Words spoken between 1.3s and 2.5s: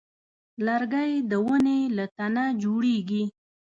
ونې له تنه